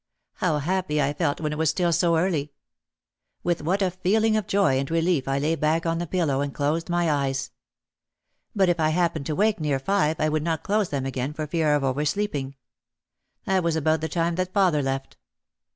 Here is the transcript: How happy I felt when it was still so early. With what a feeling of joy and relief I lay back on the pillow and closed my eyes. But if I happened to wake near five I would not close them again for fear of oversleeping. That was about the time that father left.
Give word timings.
How 0.37 0.57
happy 0.57 0.99
I 0.99 1.13
felt 1.13 1.39
when 1.41 1.51
it 1.53 1.59
was 1.59 1.69
still 1.69 1.93
so 1.93 2.17
early. 2.17 2.53
With 3.43 3.61
what 3.61 3.83
a 3.83 3.91
feeling 3.91 4.35
of 4.35 4.47
joy 4.47 4.79
and 4.79 4.89
relief 4.89 5.27
I 5.27 5.37
lay 5.37 5.53
back 5.53 5.85
on 5.85 5.99
the 5.99 6.07
pillow 6.07 6.41
and 6.41 6.51
closed 6.51 6.89
my 6.89 7.07
eyes. 7.11 7.51
But 8.55 8.67
if 8.67 8.79
I 8.79 8.89
happened 8.89 9.27
to 9.27 9.35
wake 9.35 9.59
near 9.59 9.77
five 9.77 10.19
I 10.19 10.27
would 10.27 10.41
not 10.41 10.63
close 10.63 10.89
them 10.89 11.05
again 11.05 11.33
for 11.33 11.45
fear 11.45 11.75
of 11.75 11.83
oversleeping. 11.83 12.55
That 13.45 13.61
was 13.63 13.75
about 13.75 14.01
the 14.01 14.09
time 14.09 14.33
that 14.37 14.53
father 14.53 14.81
left. 14.81 15.17